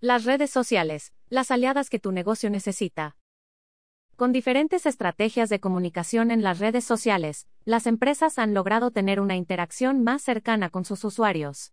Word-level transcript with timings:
Las 0.00 0.24
redes 0.24 0.50
sociales, 0.50 1.12
las 1.28 1.50
aliadas 1.50 1.90
que 1.90 1.98
tu 1.98 2.12
negocio 2.12 2.50
necesita. 2.50 3.16
Con 4.14 4.30
diferentes 4.30 4.86
estrategias 4.86 5.48
de 5.48 5.58
comunicación 5.58 6.30
en 6.30 6.40
las 6.40 6.60
redes 6.60 6.84
sociales, 6.84 7.48
las 7.64 7.88
empresas 7.88 8.38
han 8.38 8.54
logrado 8.54 8.92
tener 8.92 9.18
una 9.18 9.34
interacción 9.34 10.04
más 10.04 10.22
cercana 10.22 10.70
con 10.70 10.84
sus 10.84 11.02
usuarios. 11.02 11.72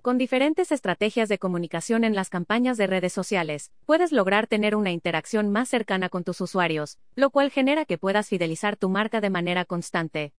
Con 0.00 0.16
diferentes 0.16 0.72
estrategias 0.72 1.28
de 1.28 1.38
comunicación 1.38 2.04
en 2.04 2.14
las 2.14 2.30
campañas 2.30 2.78
de 2.78 2.86
redes 2.86 3.12
sociales, 3.12 3.70
puedes 3.84 4.10
lograr 4.10 4.46
tener 4.46 4.76
una 4.76 4.92
interacción 4.92 5.52
más 5.52 5.68
cercana 5.68 6.08
con 6.08 6.24
tus 6.24 6.40
usuarios, 6.40 6.98
lo 7.16 7.28
cual 7.28 7.50
genera 7.50 7.84
que 7.84 7.98
puedas 7.98 8.30
fidelizar 8.30 8.76
tu 8.76 8.88
marca 8.88 9.20
de 9.20 9.28
manera 9.28 9.66
constante. 9.66 10.32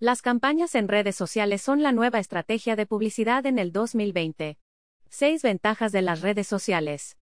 Las 0.00 0.20
campañas 0.20 0.74
en 0.74 0.88
redes 0.88 1.14
sociales 1.14 1.62
son 1.62 1.80
la 1.80 1.92
nueva 1.92 2.18
estrategia 2.18 2.74
de 2.74 2.86
publicidad 2.86 3.46
en 3.46 3.60
el 3.60 3.70
2020. 3.70 4.58
6 5.14 5.42
ventajas 5.42 5.92
de 5.92 6.02
las 6.02 6.22
redes 6.22 6.48
sociales. 6.48 7.16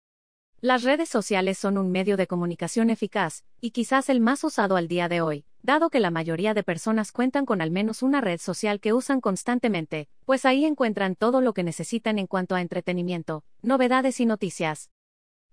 Las 0.61 0.85
redes 0.85 1.09
sociales 1.09 1.59
son 1.59 1.77
un 1.77 1.91
medio 1.91 2.17
de 2.17 2.29
comunicación 2.29 2.89
eficaz, 2.89 3.43
y 3.61 3.73
quizás 3.73 4.09
el 4.09 4.21
más 4.21 4.45
usado 4.45 4.77
al 4.77 4.87
día 4.87 5.09
de 5.09 5.21
hoy, 5.21 5.45
dado 5.63 5.91
que 5.91 5.99
la 5.99 6.13
mayoría 6.13 6.55
de 6.55 6.63
personas 6.63 7.11
cuentan 7.11 7.47
con 7.47 7.61
al 7.61 7.73
menos 7.73 8.05
una 8.05 8.21
red 8.21 8.39
social 8.39 8.79
que 8.79 8.93
usan 8.93 9.21
constantemente, 9.21 10.09
pues 10.25 10.45
ahí 10.45 10.67
encuentran 10.67 11.17
todo 11.17 11.41
lo 11.41 11.53
que 11.53 11.65
necesitan 11.65 12.21
en 12.21 12.29
cuanto 12.29 12.55
a 12.55 12.61
entretenimiento, 12.61 13.43
novedades 13.61 14.21
y 14.21 14.27
noticias. 14.27 14.91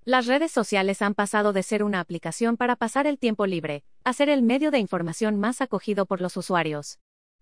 Las 0.05 0.27
redes 0.27 0.51
sociales 0.51 1.01
han 1.01 1.15
pasado 1.15 1.54
de 1.54 1.63
ser 1.63 1.81
una 1.81 1.99
aplicación 1.99 2.55
para 2.55 2.76
pasar 2.76 3.07
el 3.07 3.17
tiempo 3.17 3.48
libre, 3.48 3.84
a 4.04 4.13
ser 4.13 4.29
el 4.29 4.43
medio 4.43 4.70
de 4.70 4.77
información 4.77 5.40
más 5.40 5.59
acogido 5.62 6.05
por 6.05 6.21
los 6.21 6.38
usuarios 6.38 6.99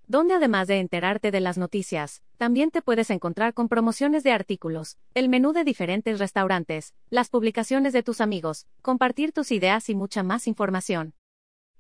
donde 0.08 0.36
además 0.36 0.68
de 0.68 0.80
enterarte 0.80 1.32
de 1.32 1.40
las 1.40 1.58
noticias, 1.58 2.22
también 2.38 2.72
te 2.72 2.82
puedes 2.82 3.10
encontrar 3.10 3.54
con 3.54 3.70
promociones 3.70 4.24
de 4.24 4.32
artículos, 4.32 4.98
el 5.14 5.30
menú 5.30 5.54
de 5.54 5.64
diferentes 5.64 6.20
restaurantes, 6.20 6.94
las 7.10 7.30
publicaciones 7.30 7.94
de 7.94 8.04
tus 8.04 8.22
amigos, 8.22 8.68
compartir 8.82 9.32
tus 9.32 9.52
ideas 9.52 9.90
y 9.90 9.96
mucha 9.96 10.24
más 10.24 10.48
información. 10.48 11.14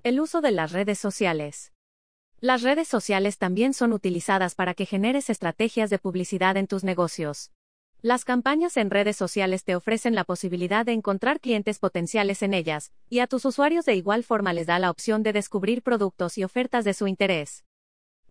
El 0.04 0.20
uso 0.20 0.42
de 0.42 0.52
las 0.52 0.72
redes 0.72 1.00
sociales. 1.00 1.74
Las 2.40 2.62
redes 2.62 2.88
sociales 2.88 3.38
también 3.38 3.74
son 3.74 3.94
utilizadas 3.94 4.56
para 4.56 4.74
que 4.74 4.86
generes 4.86 5.30
estrategias 5.30 5.90
de 5.90 6.00
publicidad 6.00 6.58
en 6.58 6.68
tus 6.68 6.84
negocios. 6.84 7.52
Las 8.02 8.24
campañas 8.24 8.78
en 8.78 8.92
redes 8.92 9.16
sociales 9.16 9.64
te 9.64 9.76
ofrecen 9.76 10.14
la 10.14 10.26
posibilidad 10.26 10.86
de 10.86 10.92
encontrar 10.92 11.40
clientes 11.40 11.80
potenciales 11.80 12.44
en 12.44 12.54
ellas, 12.54 12.92
y 13.10 13.20
a 13.20 13.28
tus 13.28 13.46
usuarios 13.46 13.86
de 13.86 13.96
igual 13.96 14.24
forma 14.24 14.54
les 14.54 14.68
da 14.68 14.78
la 14.78 14.92
opción 14.92 15.24
de 15.24 15.34
descubrir 15.34 15.82
productos 15.82 16.38
y 16.38 16.44
ofertas 16.44 16.86
de 16.86 16.94
su 16.94 17.08
interés. 17.08 17.64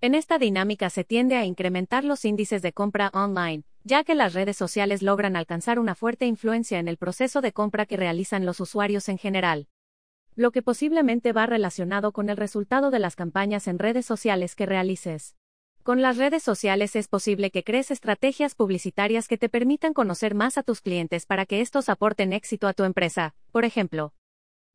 En 0.05 0.15
esta 0.15 0.37
dinámica 0.37 0.91
se 0.91 1.03
tiende 1.03 1.35
a 1.37 1.47
incrementar 1.47 2.05
los 2.05 2.27
índices 2.27 2.61
de 2.61 2.75
compra 2.75 3.11
online, 3.15 3.63
ya 3.85 4.05
que 4.05 4.15
las 4.15 4.35
redes 4.35 4.55
sociales 4.55 5.01
logran 5.01 5.35
alcanzar 5.35 5.79
una 5.79 5.95
fuerte 5.95 6.27
influencia 6.27 6.79
en 6.79 6.89
el 6.89 6.99
proceso 6.99 7.41
de 7.41 7.53
compra 7.53 7.87
que 7.87 7.97
realizan 7.97 8.45
los 8.45 8.61
usuarios 8.61 9.09
en 9.09 9.17
general. 9.17 9.67
Lo 10.35 10.51
que 10.51 10.61
posiblemente 10.61 11.33
va 11.33 11.47
relacionado 11.47 12.13
con 12.13 12.29
el 12.29 12.37
resultado 12.37 12.91
de 12.91 12.99
las 12.99 13.17
campañas 13.17 13.67
en 13.67 13.79
redes 13.79 14.05
sociales 14.05 14.55
que 14.55 14.67
realices. 14.67 15.37
Con 15.83 16.03
las 16.03 16.19
redes 16.19 16.43
sociales 16.43 16.97
es 16.97 17.09
posible 17.09 17.51
que 17.51 17.65
crees 17.65 17.91
estrategias 17.91 18.55
publicitarias 18.55 19.27
que 19.27 19.39
te 19.39 19.49
permitan 19.49 19.95
conocer 19.95 20.35
más 20.35 20.59
a 20.59 20.63
tus 20.63 20.83
clientes 20.83 21.25
para 21.25 21.47
que 21.47 21.63
estos 21.63 21.89
aporten 21.89 22.35
éxito 22.35 22.69
a 22.69 22.75
tu 22.75 22.85
empresa. 22.85 23.35
Por 23.53 23.65
ejemplo, 23.65 24.13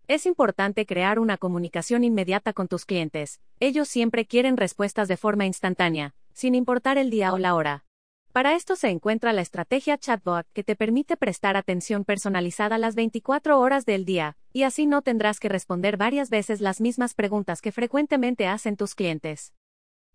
es 0.09 0.25
importante 0.25 0.87
crear 0.87 1.19
una 1.19 1.37
comunicación 1.37 2.03
inmediata 2.03 2.51
con 2.51 2.67
tus 2.67 2.83
clientes. 2.83 3.39
Ellos 3.59 3.87
siempre 3.87 4.25
quieren 4.25 4.57
respuestas 4.57 5.07
de 5.07 5.17
forma 5.17 5.45
instantánea, 5.45 6.15
sin 6.33 6.55
importar 6.55 6.97
el 6.97 7.11
día 7.11 7.31
o 7.31 7.37
la 7.37 7.53
hora. 7.53 7.85
Para 8.33 8.55
esto 8.55 8.75
se 8.75 8.89
encuentra 8.89 9.33
la 9.33 9.41
estrategia 9.41 9.99
chatbot 9.99 10.47
que 10.51 10.63
te 10.63 10.75
permite 10.75 11.15
prestar 11.15 11.55
atención 11.55 12.05
personalizada 12.05 12.79
las 12.79 12.95
24 12.95 13.59
horas 13.59 13.85
del 13.85 14.03
día, 14.03 14.35
y 14.51 14.63
así 14.63 14.87
no 14.87 15.03
tendrás 15.03 15.39
que 15.39 15.47
responder 15.47 15.95
varias 15.95 16.31
veces 16.31 16.59
las 16.59 16.81
mismas 16.81 17.13
preguntas 17.13 17.61
que 17.61 17.71
frecuentemente 17.71 18.47
hacen 18.47 18.77
tus 18.77 18.95
clientes. 18.95 19.53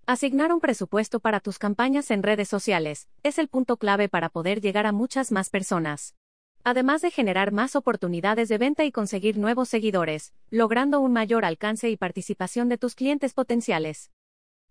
Asignar 0.07 0.53
un 0.53 0.59
presupuesto 0.59 1.21
para 1.21 1.39
tus 1.39 1.61
campañas 1.61 2.11
en 2.11 2.25
redes 2.25 2.49
sociales 2.49 3.09
es 3.23 3.39
el 3.39 3.47
punto 3.47 3.77
clave 3.77 4.09
para 4.09 4.29
poder 4.29 4.61
llegar 4.61 4.87
a 4.87 4.93
muchas 4.93 5.31
más 5.31 5.51
personas 5.51 6.17
además 6.65 7.03
de 7.03 7.11
generar 7.11 7.53
más 7.53 7.77
oportunidades 7.77 8.49
de 8.49 8.57
venta 8.59 8.85
y 8.85 8.91
conseguir 8.91 9.37
nuevos 9.37 9.69
seguidores, 9.69 10.33
logrando 10.51 11.01
un 11.01 11.13
mayor 11.13 11.45
alcance 11.45 11.91
y 11.91 11.97
participación 11.99 12.71
de 12.71 12.79
tus 12.79 12.95
clientes 12.95 13.35
potenciales. 13.35 14.11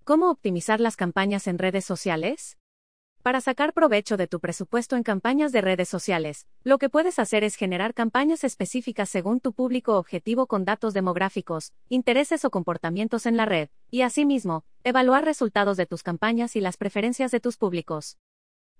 ¿Cómo 0.03 0.31
optimizar 0.31 0.79
las 0.79 0.97
campañas 0.97 1.47
en 1.47 1.59
redes 1.59 1.85
sociales? 1.85 2.57
Para 3.21 3.39
sacar 3.39 3.71
provecho 3.71 4.17
de 4.17 4.27
tu 4.27 4.41
presupuesto 4.41 4.97
en 4.97 5.03
campañas 5.03 5.53
de 5.53 5.61
redes 5.61 5.87
sociales, 5.87 6.45
lo 6.63 6.77
que 6.77 6.89
puedes 6.89 7.19
hacer 7.19 7.45
es 7.45 7.55
generar 7.55 7.93
campañas 7.93 8.43
específicas 8.43 9.07
según 9.07 9.39
tu 9.39 9.53
público 9.53 9.97
objetivo 9.97 10.47
con 10.47 10.65
datos 10.65 10.93
demográficos, 10.93 11.71
intereses 11.87 12.43
o 12.43 12.49
comportamientos 12.49 13.25
en 13.25 13.37
la 13.37 13.45
red, 13.45 13.69
y 13.89 14.01
asimismo, 14.01 14.65
evaluar 14.83 15.23
resultados 15.23 15.77
de 15.77 15.85
tus 15.85 16.03
campañas 16.03 16.57
y 16.57 16.59
las 16.59 16.75
preferencias 16.75 17.31
de 17.31 17.39
tus 17.39 17.55
públicos. 17.55 18.17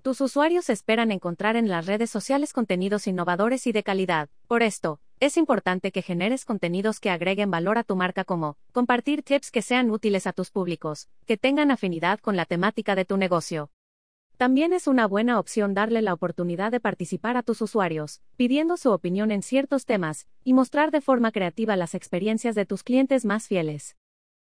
Tus 0.04 0.20
usuarios 0.20 0.70
esperan 0.70 1.14
encontrar 1.14 1.56
en 1.56 1.70
las 1.70 1.86
redes 1.86 2.10
sociales 2.10 2.52
contenidos 2.52 3.08
innovadores 3.08 3.66
y 3.68 3.72
de 3.72 3.84
calidad. 3.84 4.28
Por 4.50 4.62
esto, 4.62 5.00
es 5.22 5.38
importante 5.38 5.94
que 5.94 6.02
generes 6.02 6.44
contenidos 6.44 7.00
que 7.00 7.10
agreguen 7.10 7.50
valor 7.50 7.78
a 7.78 7.86
tu 7.86 7.96
marca 7.96 8.26
como 8.26 8.58
compartir 8.74 9.24
tips 9.24 9.50
que 9.50 9.62
sean 9.62 9.90
útiles 9.90 10.28
a 10.28 10.34
tus 10.34 10.52
públicos, 10.52 11.08
que 11.26 11.38
tengan 11.38 11.72
afinidad 11.72 12.20
con 12.20 12.36
la 12.36 12.44
temática 12.44 12.96
de 12.96 13.06
tu 13.06 13.16
negocio. 13.16 13.72
También 14.36 14.74
es 14.74 14.88
una 14.88 15.08
buena 15.08 15.40
opción 15.40 15.74
darle 15.74 16.02
la 16.02 16.14
oportunidad 16.14 16.74
de 16.74 16.82
participar 16.82 17.38
a 17.38 17.44
tus 17.44 17.62
usuarios, 17.62 18.22
pidiendo 18.36 18.76
su 18.76 18.92
opinión 18.92 19.32
en 19.32 19.42
ciertos 19.42 19.86
temas, 19.86 20.28
y 20.44 20.52
mostrar 20.52 20.92
de 20.92 21.00
forma 21.00 21.32
creativa 21.32 21.78
las 21.78 21.96
experiencias 21.96 22.56
de 22.56 22.66
tus 22.66 22.84
clientes 22.84 23.24
más 23.24 23.48
fieles. 23.48 23.96